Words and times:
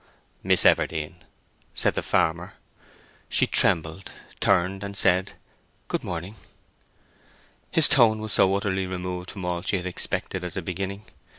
"Miss 0.41 0.63
Everdene!" 0.65 1.23
said 1.75 1.93
the 1.93 2.01
farmer. 2.01 2.55
She 3.29 3.45
trembled, 3.45 4.11
turned, 4.39 4.83
and 4.83 4.97
said 4.97 5.33
"Good 5.89 6.03
morning." 6.03 6.37
His 7.71 7.87
tone 7.87 8.19
was 8.19 8.33
so 8.33 8.51
utterly 8.55 8.87
removed 8.87 9.29
from 9.29 9.45
all 9.45 9.61
she 9.61 9.77
had 9.77 9.85
expected 9.85 10.43
as 10.43 10.57
a 10.57 10.63
beginning. 10.63 11.03